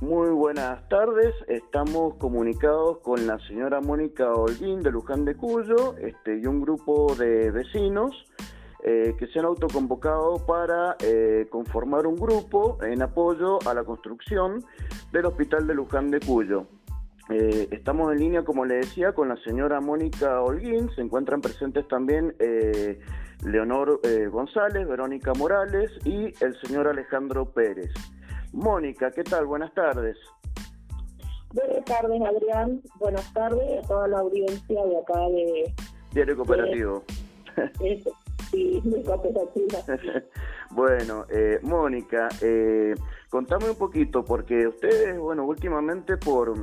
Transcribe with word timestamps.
Muy 0.00 0.28
buenas 0.30 0.86
tardes, 0.88 1.34
estamos 1.48 2.14
comunicados 2.16 2.98
con 2.98 3.26
la 3.26 3.38
señora 3.46 3.80
Mónica 3.80 4.32
Holguín 4.32 4.82
de 4.82 4.90
Luján 4.90 5.24
de 5.24 5.34
Cuyo 5.34 5.96
este, 5.96 6.38
y 6.38 6.46
un 6.46 6.60
grupo 6.60 7.14
de 7.14 7.50
vecinos 7.50 8.26
eh, 8.84 9.14
que 9.18 9.26
se 9.28 9.38
han 9.38 9.46
autoconvocado 9.46 10.44
para 10.46 10.96
eh, 11.00 11.46
conformar 11.50 12.06
un 12.06 12.16
grupo 12.16 12.78
en 12.82 13.02
apoyo 13.02 13.58
a 13.66 13.74
la 13.74 13.82
construcción 13.82 14.62
del 15.10 15.26
Hospital 15.26 15.66
de 15.66 15.74
Luján 15.74 16.10
de 16.10 16.20
Cuyo. 16.20 16.66
Eh, 17.30 17.68
estamos 17.70 18.12
en 18.12 18.20
línea, 18.20 18.44
como 18.44 18.64
le 18.64 18.76
decía, 18.76 19.12
con 19.12 19.28
la 19.28 19.36
señora 19.38 19.80
Mónica 19.80 20.42
Holguín, 20.42 20.90
se 20.94 21.00
encuentran 21.00 21.40
presentes 21.40 21.88
también 21.88 22.34
Leonor 23.44 24.00
González, 24.30 24.86
Verónica 24.86 25.32
Morales 25.34 25.90
y 26.04 26.32
el 26.44 26.56
señor 26.62 26.88
Alejandro 26.88 27.46
Pérez. 27.46 27.92
Mónica, 28.52 29.10
¿qué 29.10 29.24
tal? 29.24 29.46
Buenas 29.46 29.72
tardes. 29.74 30.16
Buenas 31.52 31.84
tardes, 31.84 32.20
Adrián. 32.22 32.82
Buenas 32.98 33.32
tardes 33.32 33.84
a 33.84 33.88
toda 33.88 34.08
la 34.08 34.18
audiencia 34.18 34.84
de 34.84 34.98
acá 34.98 35.20
de... 35.28 35.74
Diario 36.12 36.36
Cooperativo. 36.36 37.04
sí, 38.50 38.82
muy 38.84 39.02
cooperativa. 39.02 39.78
bueno, 40.70 41.24
eh, 41.30 41.58
Mónica, 41.62 42.28
eh, 42.42 42.94
contame 43.30 43.70
un 43.70 43.76
poquito, 43.76 44.24
porque 44.24 44.66
ustedes, 44.66 45.18
bueno, 45.18 45.44
últimamente 45.44 46.16
por 46.16 46.54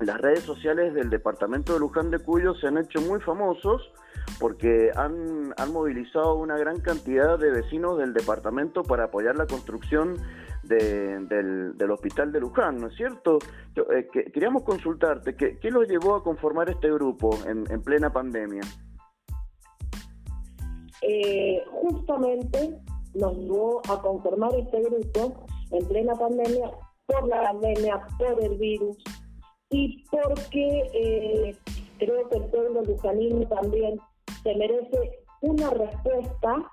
las 0.00 0.20
redes 0.20 0.40
sociales 0.40 0.94
del 0.94 1.10
departamento 1.10 1.74
de 1.74 1.80
Luján 1.80 2.10
de 2.10 2.18
Cuyo 2.18 2.54
se 2.54 2.66
han 2.66 2.78
hecho 2.78 3.00
muy 3.00 3.20
famosos 3.20 3.92
porque 4.40 4.90
han, 4.96 5.54
han 5.56 5.72
movilizado 5.72 6.34
una 6.34 6.56
gran 6.56 6.80
cantidad 6.80 7.38
de 7.38 7.50
vecinos 7.50 7.98
del 7.98 8.12
departamento 8.12 8.82
para 8.82 9.04
apoyar 9.04 9.36
la 9.36 9.46
construcción 9.46 10.16
del, 10.62 11.76
del, 11.76 11.90
hospital 11.90 12.32
de 12.32 12.40
Luján, 12.40 12.76
¿no 12.76 12.88
es 12.88 12.96
cierto? 12.96 13.38
Eh, 13.76 14.08
queríamos 14.32 14.62
consultarte, 14.62 15.34
¿qué, 15.36 15.58
¿qué 15.58 15.70
los 15.70 15.88
llevó 15.88 16.16
a 16.16 16.22
conformar 16.22 16.70
este 16.70 16.90
grupo 16.92 17.30
en, 17.46 17.64
en 17.70 17.82
plena 17.82 18.12
pandemia? 18.12 18.62
Eh, 21.02 21.64
justamente 21.70 22.78
nos 23.14 23.36
llevó 23.36 23.82
a 23.90 24.00
conformar 24.00 24.54
este 24.54 24.82
grupo 24.82 25.46
en 25.72 25.88
plena 25.88 26.14
pandemia 26.14 26.70
por 27.06 27.26
la 27.28 27.42
pandemia, 27.42 28.06
por 28.18 28.42
el 28.42 28.56
virus 28.56 28.96
y 29.70 30.04
porque 30.10 30.82
eh, 30.94 31.56
creo 31.98 32.28
que 32.28 32.36
el 32.36 32.44
pueblo 32.44 32.82
lujanino 32.82 33.48
también 33.48 33.98
se 34.42 34.54
merece 34.54 35.24
una 35.40 35.70
respuesta 35.70 36.70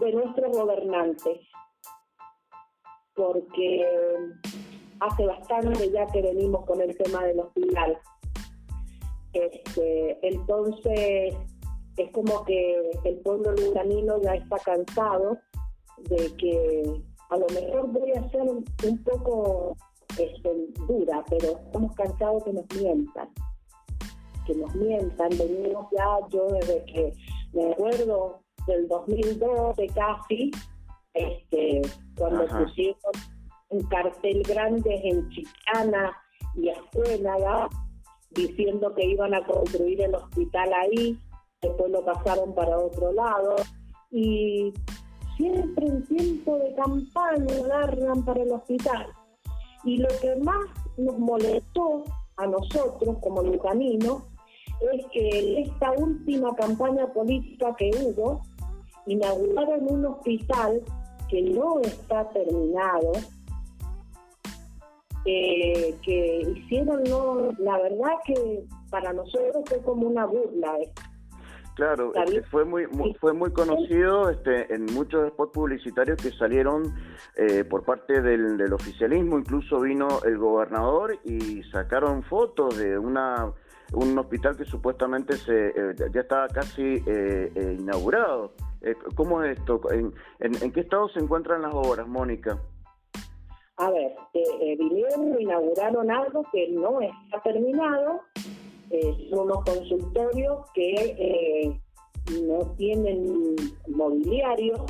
de 0.00 0.12
nuestros 0.12 0.56
gobernantes 0.56 1.45
porque 3.16 3.86
hace 5.00 5.26
bastante 5.26 5.90
ya 5.90 6.06
que 6.06 6.22
venimos 6.22 6.64
con 6.66 6.80
el 6.80 6.96
tema 6.96 7.24
del 7.24 7.40
hospital. 7.40 7.98
Este, 9.32 10.18
entonces, 10.26 11.34
es 11.96 12.10
como 12.12 12.44
que 12.44 12.90
el 13.04 13.16
pueblo 13.18 13.52
luganino 13.52 14.20
ya 14.22 14.34
está 14.34 14.56
cansado 14.58 15.38
de 16.08 16.34
que 16.36 17.02
a 17.30 17.36
lo 17.36 17.46
mejor 17.48 17.88
voy 17.88 18.12
a 18.12 18.28
ser 18.30 18.42
un, 18.42 18.64
poco 19.04 19.76
este, 20.18 20.50
dura, 20.86 21.24
pero 21.28 21.58
estamos 21.66 21.94
cansados 21.94 22.44
que 22.44 22.52
nos 22.52 22.66
mientan, 22.80 23.28
que 24.46 24.54
nos 24.54 24.74
mientan. 24.74 25.30
Venimos 25.30 25.86
ya, 25.96 26.18
yo 26.30 26.46
desde 26.48 26.84
que 26.84 27.12
me 27.52 27.72
acuerdo 27.72 28.40
del 28.66 28.88
2012 28.88 29.86
casi, 29.88 30.50
este, 31.16 31.82
cuando 32.16 32.46
pusieron 32.46 33.12
un 33.70 33.82
cartel 33.88 34.42
grande 34.42 35.00
en 35.02 35.28
Chicana 35.30 36.16
y 36.54 36.68
Escuela, 36.68 37.68
diciendo 38.30 38.94
que 38.94 39.04
iban 39.04 39.34
a 39.34 39.44
construir 39.44 40.00
el 40.02 40.14
hospital 40.14 40.72
ahí, 40.74 41.18
después 41.62 41.90
lo 41.90 42.04
pasaron 42.04 42.54
para 42.54 42.78
otro 42.78 43.12
lado, 43.12 43.56
y 44.10 44.72
siempre 45.36 45.86
en 45.86 46.06
tiempo 46.06 46.58
de 46.58 46.74
campaña 46.74 47.54
agarran 47.64 48.24
para 48.24 48.42
el 48.42 48.52
hospital. 48.52 49.06
Y 49.84 49.98
lo 49.98 50.08
que 50.20 50.36
más 50.36 50.66
nos 50.96 51.18
molestó 51.18 52.04
a 52.36 52.46
nosotros 52.46 53.16
como 53.22 53.42
lucaninos 53.42 54.22
es 54.92 55.06
que 55.12 55.62
esta 55.62 55.92
última 55.92 56.54
campaña 56.54 57.06
política 57.12 57.74
que 57.76 57.90
hubo, 58.02 58.42
inauguraron 59.06 59.86
un 59.90 60.06
hospital 60.06 60.82
que 61.28 61.42
no 61.42 61.80
está 61.80 62.28
terminado, 62.30 63.12
eh, 65.24 65.94
que 66.02 66.42
hicieron, 66.54 67.02
no, 67.04 67.50
la 67.58 67.78
verdad 67.78 68.14
que 68.24 68.64
para 68.90 69.12
nosotros 69.12 69.64
fue 69.66 69.82
como 69.82 70.06
una 70.06 70.24
burla. 70.24 70.72
Claro, 71.74 72.12
este, 72.14 72.42
fue 72.44 72.64
muy, 72.64 72.86
fue 73.20 73.34
muy 73.34 73.52
conocido 73.52 74.30
este, 74.30 74.72
en 74.72 74.86
muchos 74.94 75.28
spots 75.28 75.52
publicitarios 75.52 76.16
que 76.16 76.30
salieron 76.30 76.94
eh, 77.36 77.64
por 77.64 77.84
parte 77.84 78.22
del, 78.22 78.56
del, 78.56 78.72
oficialismo, 78.72 79.38
incluso 79.38 79.80
vino 79.80 80.08
el 80.24 80.38
gobernador 80.38 81.18
y 81.24 81.62
sacaron 81.64 82.22
fotos 82.22 82.78
de 82.78 82.96
una 82.96 83.52
un 83.92 84.18
hospital 84.18 84.56
que 84.56 84.64
supuestamente 84.64 85.36
se 85.36 85.68
eh, 85.68 85.94
ya 86.12 86.20
estaba 86.20 86.48
casi 86.48 87.02
inaugurado. 87.78 88.52
Eh, 88.82 88.94
¿Cómo 89.14 89.42
es 89.42 89.58
esto? 89.58 89.80
¿En, 89.90 90.12
en, 90.40 90.72
qué 90.72 90.80
estado 90.80 91.08
se 91.08 91.20
encuentran 91.20 91.62
las 91.62 91.74
obras, 91.74 92.06
Mónica? 92.06 92.58
A 93.78 93.90
ver, 93.90 94.12
eh, 94.32 94.42
eh, 94.60 94.76
vinieron, 94.78 95.40
inauguraron 95.40 96.10
algo 96.10 96.44
que 96.52 96.68
no 96.70 97.00
está 97.00 97.42
terminado, 97.42 98.22
son 99.30 99.40
unos 99.40 99.64
consultorios 99.64 100.70
que 100.72 101.78
no 102.42 102.64
tienen 102.76 103.56
mobiliarios, 103.88 104.80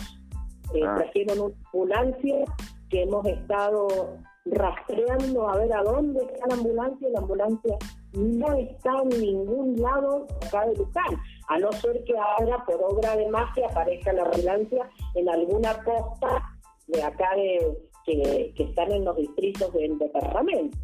ah. 0.85 0.95
trajeron 0.97 1.41
una 1.41 1.55
ambulancia 1.73 2.45
que 2.91 3.03
hemos 3.03 3.27
estado 3.27 4.19
rastreando 4.47 5.49
a 5.49 5.57
ver 5.57 5.73
a 5.73 5.83
dónde 5.83 6.21
está 6.25 6.47
la 6.49 6.55
ambulancia 6.55 7.09
y 7.09 7.13
la 7.13 7.19
ambulancia 7.19 7.77
no 8.13 8.53
está 8.55 8.91
en 9.03 9.21
ningún 9.21 9.81
lado 9.81 10.27
acá 10.47 10.67
de 10.67 10.77
Luján, 10.77 11.17
a 11.49 11.59
no 11.59 11.73
ser 11.73 12.03
que 12.05 12.15
ahora 12.19 12.65
por 12.65 12.83
obra 12.83 13.17
de 13.17 13.29
magia 13.29 13.67
aparezca 13.69 14.13
la 14.13 14.25
ambulancia 14.25 14.91
en 15.15 15.29
alguna 15.29 15.75
costa 15.85 16.43
de 16.89 17.03
acá 17.03 17.35
de 17.37 17.79
que, 18.05 18.53
están 18.57 18.93
en 18.93 19.05
los 19.05 19.17
distritos 19.17 19.73
del 19.73 19.99
departamento. 19.99 20.79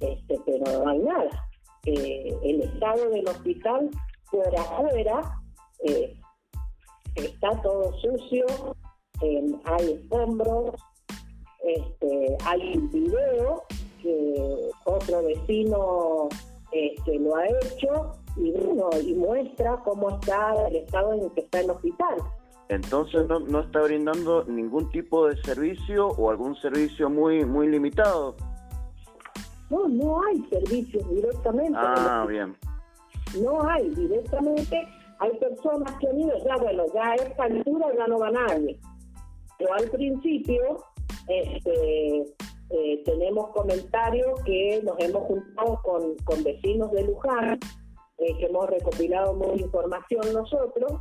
Este, 0.00 0.38
pero 0.44 0.84
no 0.84 0.90
hay 0.90 0.98
nada. 0.98 1.48
Eh, 1.84 2.36
el 2.42 2.62
estado 2.62 3.10
del 3.10 3.28
hospital 3.28 3.90
por 4.30 4.58
afuera 4.58 5.20
eh, 5.84 6.18
está 7.14 7.50
todo 7.62 7.92
sucio, 8.00 8.44
hay 9.64 9.92
escombros, 9.92 10.74
este, 11.62 12.36
hay 12.44 12.76
un 12.76 12.90
video 12.90 13.62
que 14.02 14.70
otro 14.84 15.22
vecino 15.22 16.28
este, 16.72 17.18
lo 17.18 17.36
ha 17.36 17.46
hecho 17.46 18.12
y 18.36 18.52
bueno, 18.52 18.90
y 19.02 19.14
muestra 19.14 19.76
cómo 19.84 20.10
está 20.10 20.68
el 20.68 20.76
estado 20.76 21.14
en 21.14 21.24
el 21.24 21.32
que 21.32 21.40
está 21.40 21.60
el 21.60 21.70
hospital. 21.70 22.16
Entonces 22.68 23.26
no, 23.28 23.40
no 23.40 23.60
está 23.60 23.82
brindando 23.82 24.44
ningún 24.44 24.90
tipo 24.90 25.28
de 25.28 25.36
servicio 25.42 26.08
o 26.08 26.30
algún 26.30 26.56
servicio 26.56 27.08
muy 27.08 27.44
muy 27.44 27.68
limitado. 27.68 28.36
No, 29.70 29.88
no 29.88 30.22
hay 30.24 30.42
servicios 30.48 31.08
directamente. 31.10 31.78
Ah, 31.78 32.24
bien. 32.28 32.56
No 33.40 33.66
hay 33.68 33.88
directamente. 33.90 34.86
Hay 35.18 35.30
personas 35.38 35.92
que 35.98 36.08
han 36.08 36.20
ido, 36.20 36.32
ya 36.44 36.56
bueno, 36.56 36.84
ya 36.94 37.10
a 37.10 37.14
esta 37.14 37.44
altura 37.44 37.86
ya 37.96 38.06
no 38.06 38.18
va 38.18 38.30
nadie. 38.30 38.78
Pero 39.58 39.72
al 39.72 39.88
principio, 39.90 40.84
este, 41.26 42.34
eh, 42.70 43.02
tenemos 43.04 43.48
comentarios 43.50 44.40
que 44.44 44.82
nos 44.84 44.98
hemos 44.98 45.22
juntado 45.22 45.80
con, 45.82 46.16
con 46.24 46.44
vecinos 46.44 46.92
de 46.92 47.04
Luján, 47.04 47.58
eh, 48.18 48.36
que 48.38 48.46
hemos 48.46 48.68
recopilado 48.68 49.34
mucha 49.34 49.62
información 49.62 50.32
nosotros, 50.32 51.00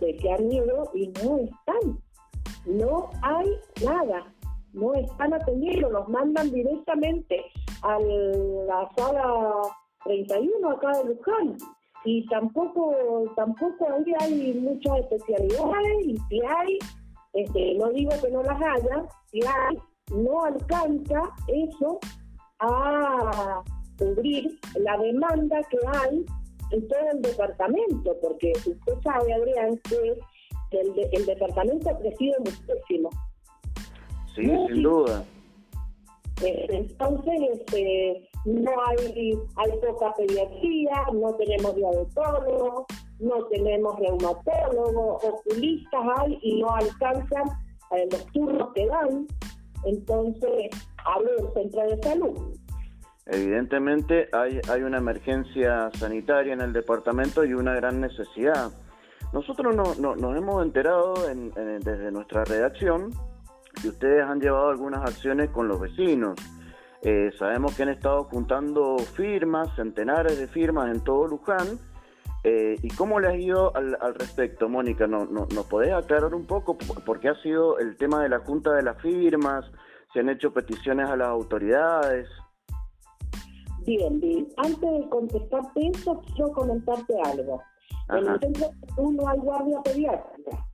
de 0.00 0.16
que 0.16 0.32
han 0.32 0.50
ido 0.50 0.90
y 0.94 1.08
no 1.08 1.38
están. 1.38 2.00
No 2.66 3.10
hay 3.22 3.48
nada. 3.84 4.32
No 4.72 4.94
están 4.94 5.34
atendiendo. 5.34 5.90
Los 5.90 6.08
mandan 6.08 6.50
directamente 6.50 7.44
a 7.82 7.98
la 7.98 8.90
sala 8.96 9.52
31 10.04 10.70
acá 10.70 10.92
de 10.98 11.14
Luján. 11.14 11.56
Y 12.04 12.26
tampoco, 12.28 13.24
tampoco 13.36 13.88
ahí 13.90 14.14
hay 14.20 14.54
muchas 14.54 15.00
especialidades 15.00 16.06
y 16.06 16.16
si 16.28 16.40
hay, 16.40 16.78
este, 17.32 17.74
no 17.74 17.90
digo 17.90 18.10
que 18.22 18.30
no 18.30 18.42
las 18.42 18.60
haya, 18.60 19.04
si 19.30 19.40
hay, 19.40 19.78
no 20.14 20.44
alcanza 20.44 21.22
eso 21.48 21.98
a 22.60 23.62
cubrir 23.98 24.58
la 24.76 24.96
demanda 24.98 25.60
que 25.70 25.78
hay 25.86 26.24
en 26.70 26.88
todo 26.88 27.10
el 27.12 27.22
departamento, 27.22 28.16
porque 28.20 28.52
usted 28.52 28.94
sabe, 29.02 29.32
Adrián, 29.32 29.80
que 29.88 30.80
el, 30.80 31.08
el 31.12 31.26
departamento 31.26 31.90
ha 31.90 31.98
crecido 31.98 32.36
muchísimo. 32.40 33.10
Sí, 34.34 34.44
sin 34.44 34.82
duda. 34.82 35.24
Eh, 36.42 36.66
entonces, 36.70 37.34
este, 37.52 38.28
no 38.44 38.70
hay, 38.86 39.38
hay 39.56 39.72
poca 39.80 40.14
pediatría, 40.16 41.06
no 41.12 41.34
tenemos 41.34 41.74
diabetólogos, 41.74 42.86
no 43.18 43.44
tenemos 43.46 43.98
reumatólogos, 43.98 45.24
oculistas 45.24 46.00
hay 46.18 46.38
y 46.42 46.60
no 46.60 46.70
alcanzan 46.70 47.48
eh, 47.96 48.08
los 48.12 48.24
turnos 48.26 48.72
que 48.74 48.86
dan. 48.86 49.26
Entonces, 49.84 50.70
hablo 51.04 51.30
del 51.36 51.52
centro 51.54 51.82
de 51.88 52.02
salud. 52.02 52.58
Evidentemente 53.28 54.28
hay, 54.32 54.60
hay 54.70 54.82
una 54.82 54.98
emergencia 54.98 55.90
sanitaria 55.94 56.54
en 56.54 56.62
el 56.62 56.72
departamento 56.72 57.44
y 57.44 57.52
una 57.52 57.74
gran 57.74 58.00
necesidad. 58.00 58.70
Nosotros 59.32 59.76
no, 59.76 60.16
nos 60.16 60.36
hemos 60.36 60.64
enterado 60.64 61.14
desde 61.14 62.10
nuestra 62.10 62.44
redacción 62.44 63.10
que 63.80 63.88
ustedes 63.88 64.24
han 64.24 64.40
llevado 64.40 64.70
algunas 64.70 65.02
acciones 65.02 65.50
con 65.50 65.68
los 65.68 65.78
vecinos. 65.78 66.34
Eh, 67.02 67.30
sabemos 67.38 67.76
que 67.76 67.82
han 67.82 67.90
estado 67.90 68.24
juntando 68.24 68.96
firmas, 68.98 69.68
centenares 69.76 70.38
de 70.38 70.48
firmas 70.48 70.94
en 70.94 71.04
todo 71.04 71.28
Luján. 71.28 71.78
Eh, 72.42 72.76
¿Y 72.82 72.88
cómo 72.88 73.20
les 73.20 73.30
ha 73.30 73.36
ido 73.36 73.76
al, 73.76 74.14
respecto, 74.14 74.68
Mónica? 74.68 75.06
¿No, 75.06 75.26
no, 75.26 75.46
¿Nos 75.54 75.66
podés 75.66 75.92
aclarar 75.92 76.34
un 76.34 76.46
poco 76.46 76.78
por 76.78 77.20
qué 77.20 77.28
ha 77.28 77.42
sido 77.42 77.78
el 77.78 77.96
tema 77.96 78.22
de 78.22 78.30
la 78.30 78.38
junta 78.38 78.72
de 78.72 78.82
las 78.82 79.00
firmas? 79.02 79.66
¿Se 80.14 80.20
han 80.20 80.30
hecho 80.30 80.52
peticiones 80.54 81.10
a 81.10 81.16
las 81.16 81.28
autoridades? 81.28 82.28
Bien, 83.88 84.20
bien. 84.20 84.46
Antes 84.58 84.80
de 84.80 85.08
contestarte 85.08 85.88
eso, 85.88 86.20
quiero 86.34 86.52
comentarte 86.52 87.14
algo. 87.24 87.62
En 88.10 88.26
el 88.28 88.38
centro 88.38 88.70
no 88.98 89.26
hay 89.26 89.38
guardia 89.38 89.80
pediátrica. 89.82 90.66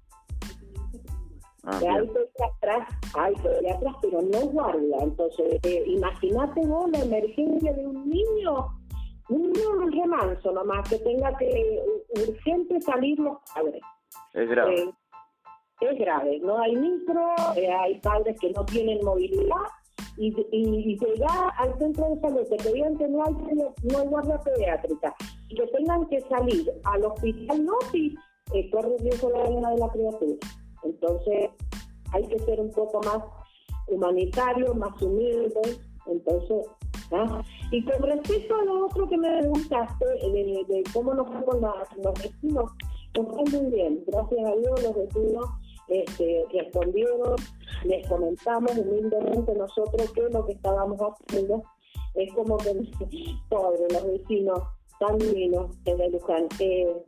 Ah, 1.63 1.79
hay 1.79 2.09
pediatras, 2.09 2.89
hay 3.15 3.35
pediatras, 3.37 3.95
pero 4.03 4.21
no 4.21 4.41
guardia. 4.49 4.97
Entonces, 5.01 5.61
eh, 5.63 5.85
imagínate 5.87 6.61
vos 6.67 6.91
la 6.91 6.99
emergencia 6.99 7.73
de 7.73 7.87
un 7.87 8.11
niño, 8.11 8.67
un 9.29 9.43
niño 9.43 9.87
remanso 9.93 10.51
nomás, 10.51 10.89
que 10.89 10.99
tenga 10.99 11.37
que 11.37 11.83
urgente 12.29 12.81
salir 12.81 13.17
los 13.21 13.39
padres. 13.55 13.81
Es 14.33 14.49
grave. 14.49 14.75
Eh, 14.75 14.95
es 15.83 15.99
grave. 16.01 16.41
No 16.41 16.59
hay 16.59 16.75
micro, 16.75 17.33
eh, 17.55 17.71
hay 17.71 18.01
padres 18.01 18.37
que 18.41 18.51
no 18.51 18.65
tienen 18.65 18.99
movilidad 19.05 19.69
y, 20.17 20.35
y, 20.53 20.99
llegar 20.99 21.53
al 21.59 21.77
centro 21.79 22.09
de 22.11 22.21
salud 22.21 22.49
que 22.49 22.57
te 22.57 22.73
que 22.73 23.09
no 23.09 23.25
hay, 23.25 23.33
no 23.33 23.99
hay 23.99 24.07
guardia 24.07 24.39
pediátrica 24.39 25.15
y 25.49 25.57
que 25.57 25.67
tengan 25.69 26.07
que 26.07 26.21
salir 26.23 26.71
al 26.85 27.05
hospital 27.05 27.65
no 27.65 27.75
si 27.91 28.15
eh, 28.53 28.71
corre 28.71 28.97
riesgo 28.99 29.31
la 29.31 29.49
vida 29.49 29.71
de 29.71 29.79
la 29.79 29.89
criatura. 29.89 30.37
Entonces 30.85 31.51
hay 32.13 32.27
que 32.29 32.39
ser 32.41 32.61
un 32.61 32.71
poco 32.71 33.01
más 33.03 33.25
humanitario, 33.89 34.75
más 34.75 35.01
humilde. 35.03 35.61
Entonces, 36.07 36.67
¿ah? 37.13 37.43
y 37.71 37.85
con 37.85 38.03
respecto 38.03 38.55
a 38.55 38.65
lo 38.65 38.87
otro 38.87 39.09
que 39.09 39.17
me 39.17 39.39
preguntaste, 39.39 40.05
de, 40.05 40.65
de 40.69 40.85
cómo 40.93 41.15
nos 41.15 41.27
fue 41.27 41.45
con 41.45 41.61
los 41.61 42.15
vecinos, 42.15 42.71
nos 43.17 43.27
fue 43.29 43.61
muy 43.61 43.71
bien. 43.71 44.05
Gracias 44.07 44.47
a 44.47 44.57
Dios 44.57 44.83
los 44.83 44.95
vecinos 44.95 45.47
este, 45.89 46.45
respondieron, 46.53 47.37
les 47.85 48.07
comentamos 48.09 48.73
humildemente 48.77 49.55
nosotros 49.55 50.11
que 50.13 50.23
lo 50.31 50.47
que 50.47 50.53
estábamos 50.53 50.99
haciendo 51.01 51.63
es 52.15 52.33
como 52.35 52.57
que, 52.59 52.71
pobre, 53.49 53.87
los 53.91 54.07
vecinos 54.07 54.63
tan 54.99 55.19
divinos 55.19 55.71
de 55.85 56.11
Luján, 56.11 56.49
eh, 56.61 57.05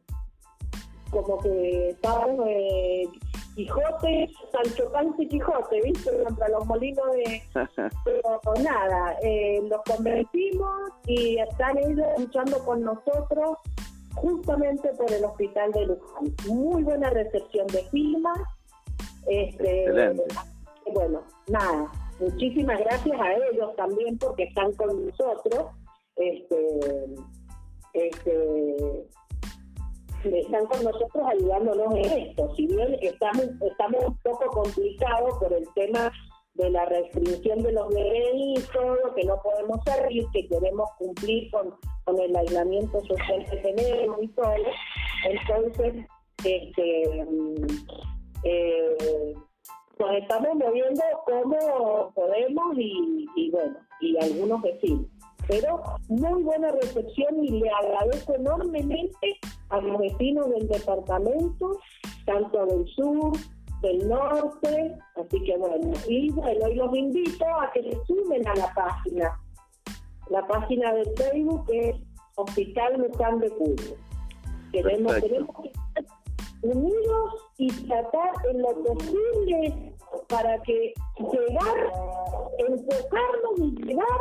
como 1.11 1.39
que 1.39 1.91
estaban 1.91 2.37
eh, 2.47 3.09
Quijote, 3.55 4.31
Sancho 4.53 4.93
Panza 4.93 5.23
y 5.23 5.29
Quijote, 5.29 5.81
¿viste? 5.83 6.11
Contra 6.25 6.49
los 6.51 6.67
molinos 6.67 7.07
de... 7.13 7.43
Pero 8.05 8.41
nada, 8.63 9.17
eh, 9.23 9.63
los 9.67 9.81
convertimos 9.83 10.91
y 11.07 11.39
están 11.39 11.79
ellos 11.79 12.07
luchando 12.19 12.59
con 12.65 12.83
nosotros 12.83 13.57
justamente 14.15 14.91
por 14.95 15.11
el 15.11 15.25
hospital 15.25 15.73
de 15.73 15.87
Luján. 15.87 16.35
Muy 16.49 16.83
buena 16.83 17.09
recepción 17.09 17.67
de 17.69 17.83
firmas, 17.85 18.39
este, 19.27 20.15
Bueno, 20.93 21.23
nada, 21.49 21.91
muchísimas 22.21 22.79
gracias 22.81 23.21
a 23.21 23.33
ellos 23.33 23.75
también 23.77 24.19
porque 24.19 24.45
están 24.45 24.73
con 24.75 25.07
nosotros. 25.07 25.67
Este, 26.17 27.15
este, 27.93 29.09
están 30.25 30.67
con 30.67 30.85
nosotros 30.85 31.25
ayudándonos 31.29 31.95
en 31.95 32.29
esto. 32.29 32.55
Si 32.57 32.67
bien 32.67 32.97
estamos, 33.03 33.47
estamos 33.61 34.05
un 34.07 34.19
poco 34.19 34.47
complicados 34.47 35.39
por 35.39 35.53
el 35.53 35.67
tema 35.75 36.13
de 36.55 36.71
la 36.71 36.87
restricción 36.87 37.63
de 37.63 37.73
los 37.73 37.89
bebés 37.89 38.33
y 38.35 38.55
todo, 38.73 39.15
que 39.15 39.25
no 39.25 39.41
podemos 39.43 39.79
salir, 39.85 40.25
que 40.33 40.49
queremos 40.49 40.89
cumplir 40.99 41.51
con, 41.51 41.75
con 42.05 42.19
el 42.19 42.35
aislamiento 42.35 43.01
social 43.05 43.45
que 43.51 43.57
tenemos 43.59 44.23
y 44.23 44.29
todo. 44.29 44.55
Entonces, 45.29 46.07
este, 46.45 47.27
eh, 48.47 49.35
nos 49.99 50.11
estamos 50.13 50.55
moviendo 50.55 51.03
como 51.25 52.13
podemos 52.15 52.77
y, 52.77 53.51
bueno, 53.51 53.77
y 54.01 54.17
algunos 54.19 54.63
vecinos. 54.63 55.07
Pero 55.49 55.83
muy 56.09 56.43
buena 56.43 56.71
recepción 56.73 57.45
y 57.45 57.61
le 57.61 57.71
agradezco 57.71 58.35
enormemente 58.35 59.39
a 59.71 59.81
los 59.81 59.99
vecinos 59.99 60.51
del 60.51 60.69
departamento, 60.69 61.81
tanto 62.25 62.67
del 62.67 62.87
sur, 62.89 63.33
del 63.83 64.09
norte, 64.09 64.97
así 65.17 65.43
que 65.45 65.57
bueno, 65.57 65.93
y 66.09 66.31
bueno, 66.31 66.69
y 66.69 66.75
los 66.75 66.97
invito 66.97 67.45
a 67.61 67.71
que 67.73 67.83
se 67.83 68.05
sumen 68.07 68.47
a 68.49 68.55
la 68.57 68.73
página, 68.75 69.41
la 70.31 70.47
página 70.47 70.93
de 70.95 71.05
Facebook 71.17 71.65
es 71.73 71.97
Hospital 72.37 72.99
Luján 72.99 73.39
de 73.39 73.51
Cuyo. 73.51 73.97
Queremos, 74.73 75.21
tenemos 75.21 75.57
que 75.63 75.71
unidos 76.63 77.35
y 77.59 77.69
tratar 77.87 78.31
en 78.51 78.63
lo 78.63 78.83
posible 78.83 79.95
para 80.29 80.61
que 80.63 80.93
llegar, 81.19 81.93
enfocarnos 82.59 83.59
y 83.59 83.83
llegar 83.83 84.21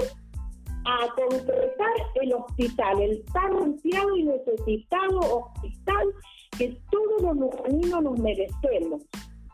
a 0.85 1.07
concretar 1.15 1.93
el 2.21 2.33
hospital, 2.33 3.01
el 3.01 3.25
tan 3.33 3.55
ansiado 3.57 4.15
y 4.15 4.23
necesitado 4.23 5.19
hospital 5.19 6.13
que 6.57 6.77
todos 6.91 7.35
los 7.35 7.69
niños 7.69 8.03
nos 8.03 8.19
merecemos, 8.19 9.01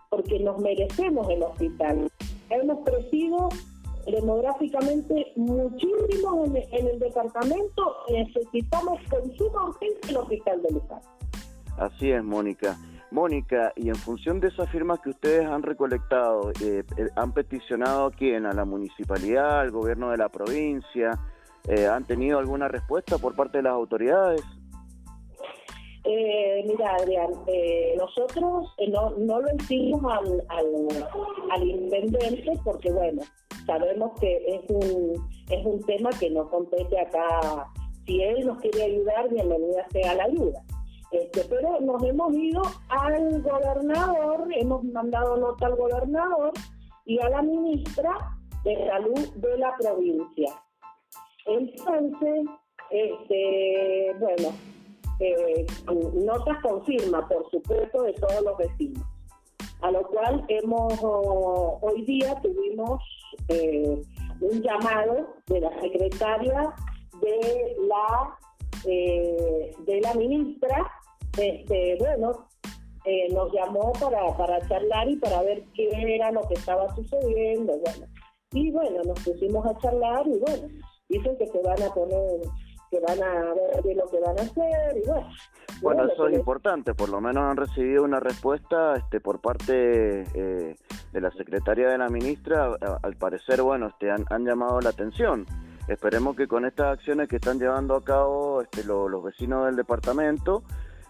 porque 0.10 0.40
nos 0.40 0.60
merecemos 0.60 1.30
el 1.30 1.44
hospital. 1.44 2.12
Hemos 2.50 2.80
crecido 2.84 3.50
demográficamente 4.06 5.32
muchísimo 5.36 6.46
en, 6.46 6.88
el 6.88 7.00
departamento 7.00 7.96
necesitamos 8.10 9.00
con 9.10 9.32
suma 9.38 9.66
urgencia 9.70 10.10
el 10.10 10.18
hospital 10.18 10.62
de 10.64 10.72
Luján. 10.72 11.21
Así 11.78 12.12
es, 12.12 12.24
Mónica. 12.24 12.78
Mónica, 13.12 13.74
y 13.76 13.90
en 13.90 13.96
función 13.96 14.40
de 14.40 14.48
esas 14.48 14.70
firmas 14.70 15.00
que 15.02 15.10
ustedes 15.10 15.46
han 15.46 15.64
recolectado, 15.64 16.52
eh, 16.62 16.84
eh, 16.98 17.08
¿han 17.18 17.34
peticionado 17.34 18.06
a 18.06 18.12
quién? 18.12 18.46
¿A 18.46 18.54
la 18.54 18.64
municipalidad, 18.64 19.60
al 19.60 19.72
gobierno 19.72 20.12
de 20.12 20.18
la 20.18 20.30
provincia? 20.30 21.20
Eh, 21.68 21.88
¿Han 21.88 22.06
tenido 22.06 22.40
alguna 22.40 22.70
respuesta 22.70 23.18
por 23.18 23.36
parte 23.36 23.58
de 23.58 23.64
las 23.64 23.74
autoridades? 23.74 24.42
mira, 26.66 26.96
Adrián, 26.96 27.32
nosotros 27.98 28.76
no, 28.90 29.12
no 29.12 29.40
lo 29.40 29.48
hicimos 29.56 30.02
al, 30.12 30.44
al, 30.50 31.08
al, 31.52 31.64
intendente 31.64 32.52
porque, 32.64 32.92
bueno, 32.92 33.22
sabemos 33.66 34.20
que 34.20 34.38
es 34.48 34.62
un, 34.70 35.30
es 35.50 35.66
un 35.66 35.82
tema 35.84 36.10
que 36.20 36.30
no 36.30 36.50
compete 36.50 37.00
acá. 37.00 37.68
Si 38.06 38.22
él 38.22 38.46
nos 38.46 38.60
quiere 38.60 38.84
ayudar, 38.84 39.30
bienvenida 39.30 39.86
sea 39.92 40.16
la 40.16 40.24
ayuda 40.26 40.64
este, 41.12 41.44
pero 41.50 41.80
nos 41.82 42.02
hemos 42.04 42.34
ido 42.34 42.62
al 42.90 43.42
gobernador, 43.42 44.48
hemos 44.56 44.84
mandado 44.86 45.38
nota 45.38 45.66
al 45.66 45.76
gobernador 45.76 46.52
y 47.06 47.20
a 47.20 47.30
la 47.30 47.42
ministra 47.42 48.38
de 48.64 48.88
Salud 48.88 49.28
de 49.36 49.58
la 49.58 49.76
provincia. 49.78 50.64
Entonces, 51.46 52.46
este, 52.92 54.16
bueno, 54.20 54.50
eh, 55.20 55.66
notas 56.14 56.58
confirma, 56.62 57.28
por 57.28 57.50
supuesto, 57.50 58.04
de 58.04 58.14
todos 58.14 58.42
los 58.44 58.58
vecinos. 58.58 59.04
A 59.82 59.92
lo 59.92 60.04
cual 60.08 60.46
hemos, 60.48 60.94
hoy 61.02 62.06
día 62.06 62.40
tuvimos 62.42 63.02
eh, 63.48 64.02
un 64.42 64.62
llamado 64.62 65.36
de 65.48 65.62
la 65.62 65.82
secretaria 65.82 66.74
de 67.22 67.76
la, 67.88 68.38
eh, 68.86 69.76
de 69.86 70.02
la 70.02 70.14
ministra 70.14 70.92
este, 71.38 71.96
bueno, 72.00 72.48
eh, 73.06 73.34
nos 73.34 73.52
llamó 73.54 73.94
para, 73.94 74.36
para 74.38 74.68
charlar 74.68 75.10
y 75.10 75.16
para 75.16 75.42
ver 75.44 75.64
qué 75.74 75.90
era 76.16 76.32
lo 76.32 76.42
que 76.48 76.56
estaba 76.56 76.94
sucediendo, 76.96 77.74
bueno. 77.80 78.08
Y 78.54 78.70
bueno, 78.72 79.02
nos 79.06 79.20
pusimos 79.24 79.66
a 79.66 79.78
charlar 79.80 80.28
y 80.28 80.38
bueno, 80.40 80.68
dicen 81.08 81.38
que 81.38 81.48
se 81.48 81.62
van 81.62 81.82
a 81.82 81.94
poner, 81.94 82.42
que 82.90 83.00
van 83.00 83.24
a 83.24 83.54
ver 83.54 83.82
qué 83.82 83.96
lo 83.96 84.08
que 84.10 84.20
van 84.20 84.38
a 84.38 84.42
hacer 84.42 84.98
y 84.98 85.08
bueno. 85.08 85.30
Bueno, 85.82 86.06
eso 86.06 86.28
es 86.28 86.38
importante, 86.38 86.94
por 86.94 87.10
lo 87.10 87.22
menos 87.22 87.44
han 87.44 87.58
recibido 87.58 88.04
una 88.04 88.20
respuesta 88.20 88.94
este, 88.98 89.20
por 89.20 89.42
parte 89.42 90.26
eh, 90.36 90.76
de 91.12 91.22
la 91.22 91.32
Secretaría 91.32 91.90
de 91.90 91.98
la 91.98 92.10
Ministra, 92.10 92.76
al 93.02 93.16
parecer, 93.16 93.64
bueno, 93.64 93.88
este, 93.88 94.12
han, 94.12 94.26
han 94.30 94.46
llamado 94.46 94.80
la 94.82 94.90
atención. 94.90 95.48
Esperemos 95.88 96.36
que 96.36 96.48
con 96.48 96.66
estas 96.66 96.98
acciones 96.98 97.28
que 97.28 97.38
están 97.38 97.60
llevando 97.60 97.96
a 97.96 98.04
cabo 98.04 98.62
este, 98.62 98.84
los 98.84 99.24
vecinos 99.24 99.66
del 99.66 99.76
departamento, 99.76 100.64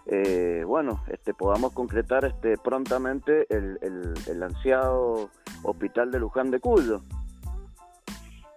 eh, 0.06 0.64
bueno, 0.66 1.02
este, 1.08 1.34
podamos 1.34 1.72
concretar 1.72 2.24
este, 2.24 2.56
prontamente 2.56 3.46
el, 3.54 3.78
el, 4.26 4.42
ansiado 4.42 5.30
hospital 5.62 6.10
de 6.10 6.18
Luján 6.18 6.50
de 6.50 6.58
Cuyo. 6.58 7.00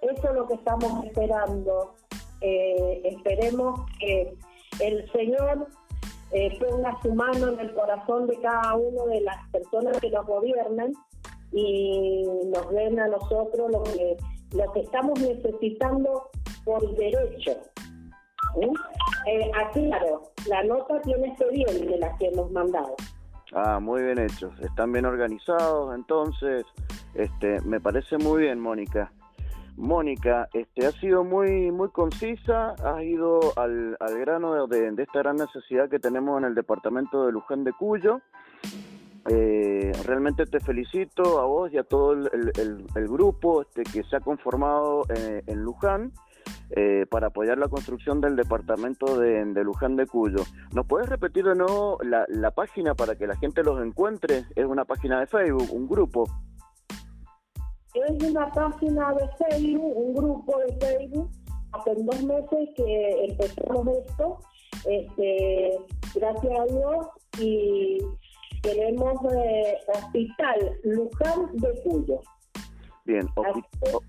Eso 0.02 0.30
es 0.30 0.36
lo 0.36 0.48
que 0.48 0.56
estamos 0.56 1.06
esperando. 1.06 1.94
Eh, 2.42 3.02
esperemos 3.04 3.82
que 4.00 4.36
el 4.80 5.12
Señor 5.12 5.68
eh, 6.32 6.58
ponga 6.60 7.00
su 7.02 7.14
mano 7.14 7.50
en 7.50 7.60
el 7.60 7.74
corazón 7.74 8.28
de 8.28 8.40
cada 8.40 8.76
una 8.76 9.06
de 9.06 9.22
las 9.22 9.50
personas 9.50 10.00
que 10.00 10.10
nos 10.10 10.26
gobiernan 10.26 10.94
y 11.52 12.24
nos 12.48 12.70
den 12.72 13.00
a 13.00 13.08
nosotros 13.08 13.72
lo 13.72 13.84
que, 13.84 14.18
lo 14.56 14.72
que 14.74 14.82
estamos 14.82 15.20
necesitando 15.20 16.30
por 16.64 16.96
derecho. 16.96 17.52
Eh, 19.28 19.52
aclaro, 19.54 20.32
la 20.48 20.64
nota 20.64 21.02
tiene 21.02 21.28
expediente, 21.28 21.98
la 21.98 22.16
que 22.18 22.28
hemos 22.28 22.52
mandado. 22.52 22.96
Ah, 23.54 23.80
muy 23.80 24.04
bien 24.04 24.20
hechos. 24.20 24.54
Están 24.62 24.92
bien 24.92 25.06
organizados, 25.06 25.94
entonces, 25.96 26.66
este, 27.14 27.62
me 27.62 27.80
parece 27.80 28.18
muy 28.18 28.44
bien, 28.44 28.60
Mónica. 28.60 29.12
Mónica, 29.78 30.48
este, 30.54 30.88
ha 30.88 30.92
sido 30.92 31.24
muy, 31.24 31.70
muy 31.72 31.90
concisa, 31.90 32.72
has 32.72 33.04
ido 33.04 33.40
al, 33.58 33.98
al 34.00 34.20
grano 34.20 34.68
de, 34.68 34.94
esta 34.98 35.20
gran 35.20 35.36
necesidad 35.36 35.90
que 35.90 36.00
tenemos 36.00 36.38
en 36.40 36.46
el 36.46 36.56
departamento 36.56 37.26
de 37.26 37.34
Luján 37.34 37.66
de 37.66 37.74
Cuyo. 37.74 38.22
Eh, 39.28 39.92
realmente 40.06 40.46
te 40.46 40.60
felicito 40.60 41.40
a 41.40 41.46
vos 41.46 41.74
y 41.74 41.78
a 41.78 41.84
todo 41.84 42.14
el, 42.14 42.86
grupo 43.08 43.64
este, 43.64 43.84
que 43.84 44.04
se 44.04 44.16
ha 44.16 44.20
conformado 44.20 45.04
eh, 45.10 45.42
en 45.48 45.64
Luján 45.64 46.12
eh, 46.70 47.08
para 47.10 47.28
apoyar 47.28 47.58
la 47.58 47.68
construcción 47.68 48.22
del 48.22 48.36
departamento 48.36 49.20
de, 49.20 49.44
Luján 49.64 49.96
de 49.96 50.06
Cuyo. 50.06 50.44
¿Nos 50.74 50.86
puedes 50.86 51.10
repetir 51.10 51.46
de 51.46 51.56
nuevo 51.56 51.98
la, 52.04 52.52
página 52.52 52.94
para 52.94 53.16
que 53.16 53.26
la 53.26 53.36
gente 53.38 53.64
los 53.64 53.84
encuentre? 53.84 54.46
Es 54.56 54.66
una 54.66 54.86
página 54.86 55.20
de 55.20 55.28
Facebook, 55.28 55.70
un 55.72 55.88
grupo 55.88 56.26
es 57.96 58.24
una 58.24 58.52
página 58.52 59.14
de 59.14 59.28
Facebook, 59.38 59.98
un 59.98 60.14
grupo 60.14 60.60
de 60.60 60.86
Facebook, 60.86 61.32
hace 61.72 61.96
dos 61.96 62.24
meses 62.24 62.70
que 62.76 63.26
empezamos 63.26 63.88
esto, 64.06 64.40
este, 64.86 65.80
gracias 66.14 66.60
a 66.60 66.66
Dios, 66.66 67.08
y 67.40 68.00
tenemos 68.66 69.14
eh, 69.32 69.78
Hospital 69.88 70.80
Luján 70.84 71.48
de 71.54 71.82
Cuyo. 71.84 72.22
Bien, 73.06 73.28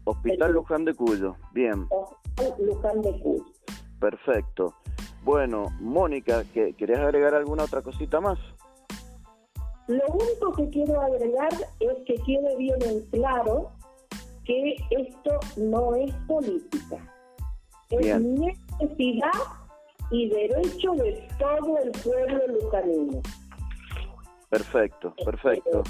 Hospital 0.04 0.52
Luján 0.52 0.84
de 0.84 0.94
Cuyo, 0.94 1.36
bien. 1.52 1.86
Hospital 1.90 2.66
Luján 2.66 3.02
de 3.02 3.20
Cuyo. 3.20 3.44
Perfecto. 4.00 4.74
Bueno, 5.22 5.66
Mónica, 5.80 6.44
¿querés 6.52 6.98
agregar 6.98 7.34
alguna 7.34 7.64
otra 7.64 7.82
cosita 7.82 8.20
más? 8.20 8.38
Lo 9.88 10.04
único 10.08 10.52
que 10.56 10.68
quiero 10.70 11.00
agregar 11.00 11.52
es 11.80 11.96
que 12.06 12.14
quede 12.14 12.56
bien 12.56 12.82
en 12.82 13.00
claro 13.10 13.70
que 14.44 14.76
esto 14.90 15.38
no 15.56 15.94
es 15.94 16.12
política. 16.26 16.96
Es 17.90 18.20
necesidad 18.20 19.30
y 20.10 20.28
derecho 20.28 20.92
de 20.92 21.28
todo 21.38 21.78
el 21.78 21.90
pueblo 22.02 22.46
lucanino. 22.60 23.20
Perfecto, 24.56 25.14
perfecto. 25.22 25.82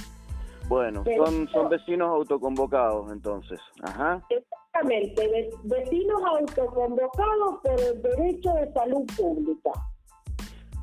Bueno, 0.68 1.04
son, 1.16 1.48
son 1.48 1.68
vecinos 1.68 2.08
autoconvocados 2.08 3.12
entonces. 3.12 3.60
Ajá. 3.82 4.20
Exactamente, 4.28 5.50
vecinos 5.62 6.22
autoconvocados 6.24 7.60
por 7.62 7.80
el 7.80 8.02
derecho 8.02 8.52
de 8.54 8.72
salud 8.72 9.06
pública 9.16 9.70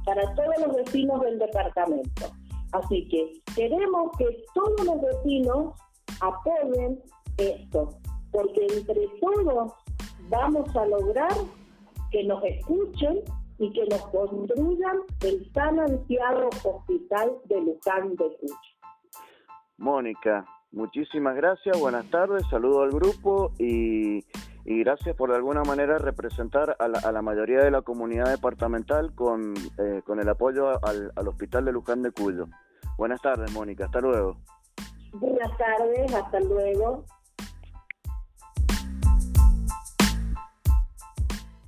para 0.06 0.34
todos 0.36 0.56
los 0.66 0.76
vecinos 0.78 1.20
del 1.22 1.40
departamento. 1.40 2.32
Así 2.72 3.08
que 3.10 3.42
queremos 3.54 4.12
que 4.18 4.26
todos 4.56 4.86
los 4.86 5.02
vecinos 5.02 5.74
apoyen 6.22 7.02
esto, 7.38 7.90
porque 8.32 8.66
entre 8.72 9.08
todos 9.20 9.74
vamos 10.30 10.76
a 10.76 10.86
lograr 10.86 11.34
que 12.12 12.24
nos 12.24 12.42
escuchen 12.46 13.22
y 13.58 13.72
que 13.72 13.86
nos 13.86 14.06
construyan 14.08 14.98
el 15.22 15.52
tan 15.52 15.80
ansiado 15.80 16.50
hospital 16.64 17.32
de 17.46 17.62
Luján 17.62 18.16
de 18.16 18.38
Cuyo. 18.40 18.56
Mónica, 19.78 20.46
muchísimas 20.72 21.36
gracias, 21.36 21.80
buenas 21.80 22.10
tardes, 22.10 22.44
saludo 22.50 22.84
al 22.84 22.92
grupo 22.92 23.52
y, 23.60 24.24
gracias 24.66 25.16
por 25.16 25.30
de 25.30 25.36
alguna 25.36 25.64
manera 25.64 25.98
representar 25.98 26.76
a 26.80 26.88
la, 26.88 27.22
mayoría 27.22 27.60
de 27.60 27.72
la 27.72 27.82
comunidad 27.82 28.30
departamental 28.30 29.14
con, 29.14 29.54
eh, 29.78 30.02
con 30.06 30.20
el 30.20 30.30
apoyo 30.30 30.84
al, 30.86 31.12
al 31.16 31.28
hospital 31.28 31.66
de 31.66 31.74
Luján 31.74 32.02
de 32.02 32.12
Cuyo. 32.12 32.46
Buenas 32.98 33.22
tardes, 33.22 33.52
Mónica, 33.52 33.86
hasta 33.86 34.00
luego. 34.00 34.38
Buenas 35.14 35.58
tardes, 35.58 36.14
hasta 36.14 36.40
luego. 36.40 37.06